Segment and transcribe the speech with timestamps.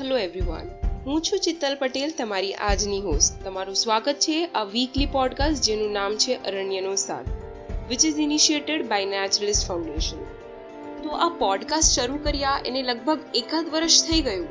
[0.00, 0.70] Hello everyone
[1.06, 6.16] હું છું ચિત્તલ પટેલ, તમારી આજની હોસ્ટ તમારું સ્વાગત છે આ વીકલી પોડકાસ્ટ જેનું નામ
[6.16, 7.28] છે અરણ્યનો સાથ
[7.88, 10.24] which is initiated by naturalist foundation
[11.02, 14.48] તો આ પોડકાસ્ટ શરૂ કર્યા એને લગભગ એકાદ વર્ષ થઈ ગયું.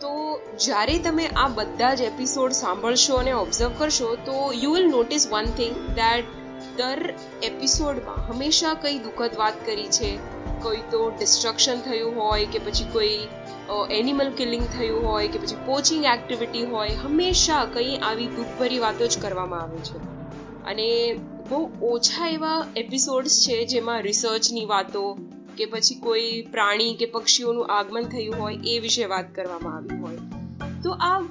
[0.00, 5.28] તો જ્યારે તમે આ બધા જ એપિસોડ સાંભળશો અને ઓબ્ઝર્વ કરશો, તો you will notice
[5.30, 6.24] one thing that
[6.76, 10.18] દર એપિસોડમાં હંમેશા કંઈ દુઃખદ વાત કરી છે,
[10.62, 13.18] કોઈ તો ડિસ્ટ્રક્શન થયું હોય કે પછી કોઈ
[13.90, 19.18] એનિમલ કિલિંગ થયું હોય કે પછી પોચિંગ એક્ટિવિટી હોય, હંમેશા કંઈ આવી દુઃખભરી વાતો જ
[19.18, 19.98] કરવામાં આવે છે.
[20.64, 25.18] અને બહુ ઓછા એવા એપિસોડ્સ છે જેમાં રિસર્ચની વાતો
[25.56, 30.16] કે પછી કોઈ પ્રાણી કે પક્ષીઓનું આગમન થયું હોય એ વિશે વાત કરવામાં આવી હોય.
[30.82, 31.22] તો આ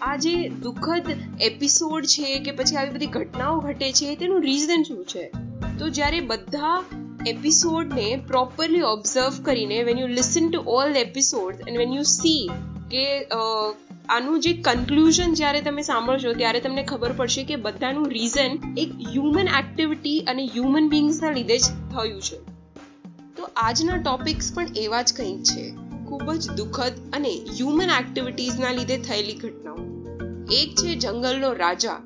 [0.00, 1.02] આ જે દુઃખદ
[1.40, 5.32] એપિસોડ છે કે પછી આવી બધી ઘટનાઓ ઘટે છે તેનું રીઝન શું છે?
[5.78, 6.84] તો જ્યારે બધા
[7.26, 12.50] એપિસોડને પ્રોપરલી ઓબ્ઝર્વ કરીને when you listen to all episode and when you see
[12.90, 13.26] કે
[14.08, 19.48] આનું જે કન્ક્લુઝન જ્યારે તમે સાંભળશો, ત્યારે તમને ખબર પડશે કે બધાનું રીઝન એક હ્યુમન
[19.58, 22.36] એક્ટિવિટી અને હ્યુમન બિંગ્સના લીધે જ થયું છે.
[23.36, 25.70] તો આજના ટોપિક્સ પણ એવા જ કંઈક છે.
[26.08, 29.76] ખૂબ જ દુઃખદ અને હ્યુમન એક્ટિવિટીઝના લીધે થયેલી ઘટનાઓ.
[30.52, 31.98] એક છે જંગલનો રાજા,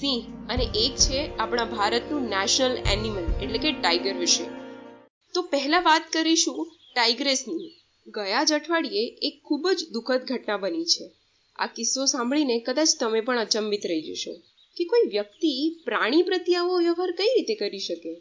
[0.00, 4.61] સિંહ, અને એક છે આપણા ભારતનું નેશનલ એનિમલ એટલે કે ટાઈગર વિશે.
[5.34, 7.68] તો પહેલા વાત કરીશું ટાઈગ્રેસની
[8.06, 11.06] ગયા જ અઠવાડિયે એક ખૂબ જ દુઃખદ ઘટના બની છે.
[11.58, 14.34] આ કિસ્સો સાંભળીને કદાચ તમે પણ અચંબિત રહી જશો
[14.76, 18.12] કે કોઈ વ્યક્તિ પ્રાણી પ્રત્યે આવો વ્યવહાર કઈ રીતે કરી શકે?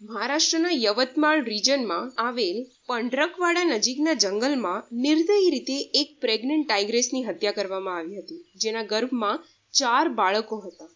[0.00, 8.18] મહારાષ્ટ્રના યવતમાળ રિજનમાં આવેલ પંડરકવાડા નજીકના જંગલમાં નિર્દય રીતે એક પ્રેગ્નન્ટ ટાઈગ્રેસની હત્યા કરવામાં આવી
[8.18, 9.44] હતી, જેના ગર્ભમાં
[9.74, 10.90] ચાર બાળકો હતા.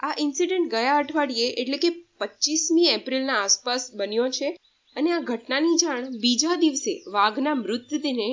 [0.00, 4.56] આ ઇન્સિડન્ટ ગયા અઠવાડિયે એટલે કે પચીસમી એપ્રિલના આસપાસ બન્યો છે.
[4.96, 8.28] અને આ ઘટનાની જાણ બીજા દિવસે વાઘના મૃતદેહને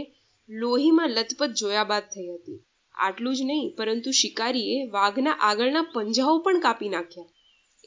[0.50, 2.60] લોહીમાં લથપથ જોયા બાદ થઈ હતી.
[2.96, 7.34] આટલું જ નહીં, પરંતુ શિકારીએ વાઘના આગળના પંજાઓ પણ કાપી નાખ્યા.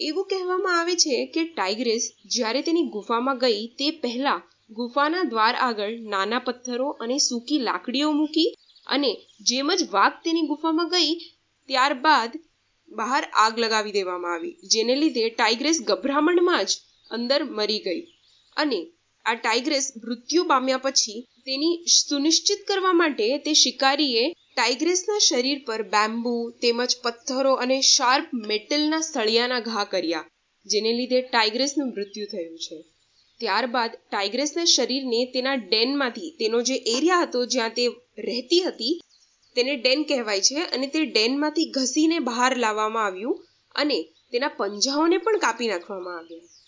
[0.00, 4.40] એવું કહેવામાં આવે છે કે ટાઈગ્રેસ જ્યારે તેની ગુફામાં ગઈ, તે પહેલા
[4.70, 8.54] ગુફાના દ્વાર આગળ નાના પથ્થરો અને સૂકી લાકડીઓ મૂકી
[8.86, 11.10] અને જેમ જ વાઘ તેની ગુફામાં ગઈ,
[11.68, 12.32] ત્યારબાદ
[12.88, 16.70] બહાર આગ લગાવી દેવામાં આવી, જેને લીધે ટાઈગ્રેસ ગભરામણમાં જ
[17.10, 18.02] અંદર મરી ગઈ.
[18.56, 18.80] અને
[19.24, 24.24] આ ટાઈગ્રેસ મૃત્યુ પામ્યા પછી તેની સુનિશ્ચિત કરવા માટે તે શિકારીએ
[24.56, 30.28] ટાઈગ્રેસના શરીર પર બેમ્બુ, તેમજ પથ્થરો અને શાર્પ મેટલના સળિયાના ઘા કર્યા,
[30.66, 32.78] જેને લીધે ટાઈગ્રેસનું મૃત્યુ થયું છે.
[33.40, 37.84] ત્યારબાદ ટાઈગ્રેસના શરીરને તેના ડેનમાંથી, તેનો જે એરિયા હતો જ્યાં તે
[38.18, 39.00] રહેતી હતી,
[39.56, 43.42] તેને ડેન કહેવાય છે અને તે ડેનમાંથી ઘસીને બહાર લાવવામાં આવ્યું
[43.74, 43.98] અને
[44.30, 46.59] તેના પંજાઓને પણ કાપી નાખવામાં આવ્યા.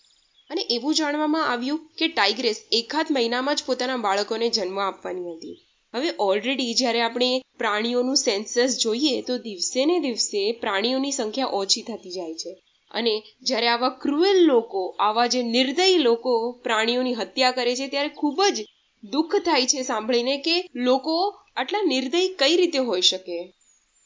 [0.53, 5.57] અને એવું જાણવામાં આવ્યું કે ટાઈગ્રેસ એકાદ મહિનામાં જ પોતાના બાળકોને જન્મ આપવાની હતી.
[5.95, 12.11] હવે ઓલરેડી જ્યારે આપણે પ્રાણીઓનું સેન્સસ જોઈએ તો દિવસે ને દિવસે પ્રાણીઓની સંખ્યા ઓછી થતી
[12.11, 12.53] જાય છે.
[12.91, 18.43] અને જ્યારે આવા ક્રુએલ લોકો, આવા જે નિર્દય લોકો પ્રાણીઓની હત્યા કરે છે ત્યારે ખૂબ
[18.55, 18.65] જ
[19.05, 21.17] દુઃખ થાય છે સાંભળીને કે લોકો
[21.57, 23.55] આટલા નિર્દય કઈ રીતે હોઈ શકે?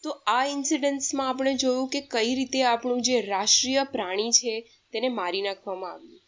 [0.05, 4.61] તો આ ઇન્સિડન્ટ્સમાં આપણે જોયું કે કઈ રીતે આપણું જે રાષ્ટ્રીય પ્રાણી છે
[4.93, 6.21] તેને મારી નાખવામાં આવ્યું.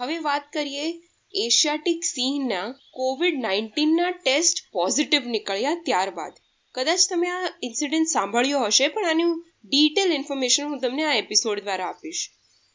[0.00, 0.86] હવે વાત કરીએ
[1.34, 2.64] એશિયાટિક સિંહના
[2.98, 6.34] કોવિડ નાઇન્ટીનના ટેસ્ટ પોઝિટિવ નીકળ્યા ત્યારબાદ.
[6.74, 9.32] કદાચ તમે આ ઇન્સિડન્ટ સાંભળ્યો હશે, પણ આનું
[9.68, 12.22] ડિટેલ ઇન્ફોર્મેશન હું તમને આ એપિસોડ દ્વારા આપીશ.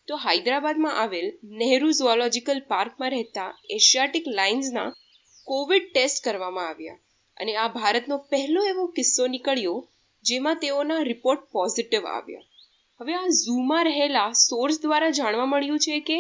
[0.08, 1.28] તો હૈદરાબાદમાં આવેલ
[1.60, 4.88] નહેરુ ઝુઓલોજીકલ પાર્કમાં રહેતા એશિયાટિક લાઇન્સના
[5.48, 7.00] કોવિડ ટેસ્ટ કરવામાં આવ્યા.
[7.38, 9.78] અને આ ભારતનો પહેલો એવો કિસ્સો નીકળ્યો,
[10.26, 12.48] જેમાં તેઓના રિપોર્ટ પોઝિટિવ આવ્યા.
[13.00, 16.18] હવે આ ઝૂમાં રહેલા સોર્સ દ્વારા જાણવા મળ્યું છે કે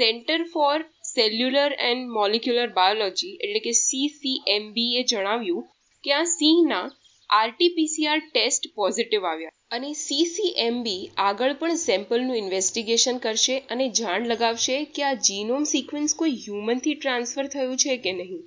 [0.00, 5.64] centre for cellular and molecular biology એટલે કે સીસીએમબી એ જણાવ્યું
[6.04, 6.84] કે આ સિંહના
[7.30, 9.54] આરટીપીસીઆર ટેસ્ટ પોઝિટિવ આવ્યા.
[9.76, 16.38] અને સીસીએમબી આગળ પણ સેમ્પલનું ઇન્વેસ્ટિગેશન કરશે અને જાણ લગાવશે કે આ જીનોમ સિક્વન્સ કોઈ
[16.44, 18.40] હ્યુમનથી ટ્રાન્સફર થયું છે કે નહીં.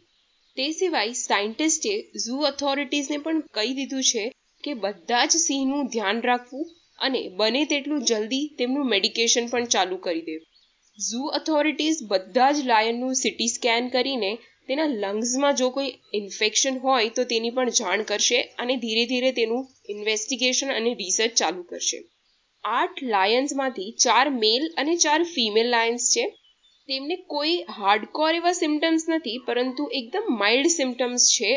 [0.57, 4.25] તે સિવાય સાયન્ટિસ્ટે ઝૂ ઓથોરિટીઝને પણ કહી દીધું છે
[4.63, 6.65] કે બધા જ સિંહનું ધ્યાન રાખવું
[6.99, 10.49] અને બને તેટલું જલ્દી તેમનું મેડિકેશન પણ ચાલુ કરી દેવું.
[10.97, 14.31] ઝૂ ઓથોરિટીઝ બધા જ લાયનનું સિટી સ્કેન કરીને
[14.67, 19.63] તેના લંગ્સમાં જો કોઈ ઇન્ફેક્શન હોય તો તેની પણ જાણ કરશે અને ધીરે ધીરે તેનું
[19.89, 21.99] ઇન્વેસ્ટિગેશન અને રિસર્ચ ચાલુ કરશે.
[22.63, 26.25] આઠ લાયન્સમાંથી ચાર મેલ અને ચાર ફિમેલ લાયન્સ છે.
[26.89, 31.51] તેમને કોઈ હાર્ડકોર એવા સિમ્ટમ્સ નથી, પરંતુ એકદમ માઇલ્ડ સિમ્ટમ્સ છે.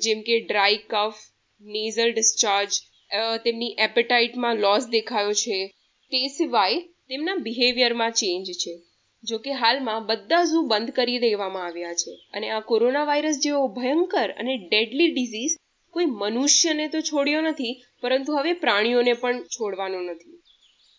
[0.00, 1.18] જેમ કે ડ્રાય કફ
[1.62, 2.72] નેઝલ ડિસ્ચાર્જ
[3.44, 5.58] તેમની એપેટાઇટમાં લોસ દેખાયો છે.
[6.12, 6.80] તે સિવાય
[7.12, 8.78] તેમના બિહેવિયરમાં ચેન્જ છે.
[9.24, 12.10] જો કે હાલમાં બધા ઝૂ બંધ કરી દેવામાં આવ્યા છે.
[12.34, 15.56] અને આ કોરોના વાયરસ જેવો ભયંકર અને ડેડલી ડિઝીઝ
[15.90, 20.42] કોઈ મનુષ્યને તો છોડ્યો નથી, પરંતુ હવે પ્રાણીઓને પણ છોડવાનો નથી.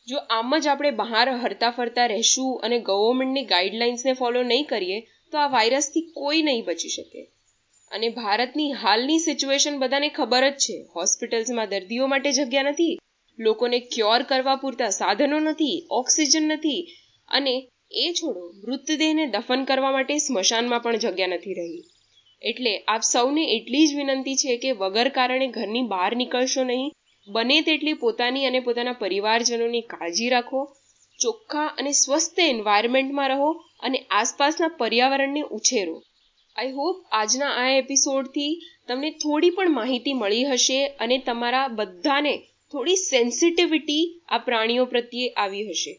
[0.08, 5.00] જો આમ જ આપણે બહાર હરતા ફરતા રહેશું અને ગવર્મેન્ટની ગાઈડલાઇન્સને ફોલો નહીં કરીએ,
[5.32, 7.32] તો આ વાયરસથી કોઈ નહીં બચી શકે.
[7.92, 10.84] અને ભારતની હાલની સિચ્યુએશન બધાને ખબર જ છે.
[10.96, 13.00] હોસ્પિટલ્સમાં દર્દીઓ માટે જગ્યા નથી
[13.40, 16.82] લોકોને ક્યોર કરવા પૂરતા સાધનો નથી ઓક્સિજન નથી
[17.30, 17.56] અને
[17.92, 21.82] એ છોડો મૃતદેહને દફન કરવા માટે સ્મશાનમાં પણ જગ્યા નથી રહી.
[22.42, 26.92] એટલે આપ સૌને એટલી જ વિનંતી છે કે વગર કારણે ઘરની બહાર નીકળશો નહીં,
[27.28, 30.62] બને તેટલી પોતાની અને પોતાના પરિવારજનોની કાળજી રાખો,
[31.20, 33.50] ચોખ્ખા અને સ્વસ્થ એન્વાયરમેન્ટમાં રહો
[33.80, 36.04] અને આસપાસના પર્યાવરણને ઉછેરો.
[36.56, 38.52] આઈ હોપ આજના આ એપિસોડથી
[38.88, 42.34] તમને થોડી પણ માહિતી મળી હશે અને તમારા બધાને
[42.74, 45.94] થોડી સેન્સિટિવિટી આ પ્રાણીઓ પ્રત્યે આવી હશે.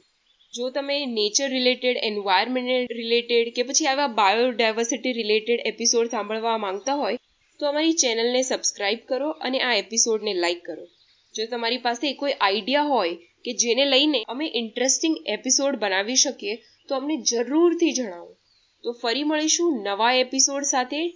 [0.55, 7.19] જો તમે નેચર રિલેટેડ એન્વાયરમેન્ટ રિલેટેડ કે પછી આવા બાયોડાયવર્સિટી રિલેટેડ એપિસોડ સાંભળવા માંગતા હોય,
[7.61, 10.87] તો અમારી ચેનલને સબસ્ક્રાઈબ કરો અને આ એપિસોડને લાઇક કરો.
[11.35, 16.55] જો તમારી પાસે કોઈ આઈડિયા હોય કે જેને લઈને અમે ઇન્ટરેસ્ટિંગ એપિસોડ બનાવી શકીએ,
[16.89, 18.37] તો અમને જરૂરથી જણાવો.
[18.85, 21.09] તો ફરી મળીશું નવા એપિસોડ સાથે.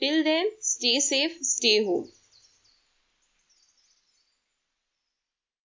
[0.00, 2.04] Till then stay safe stay home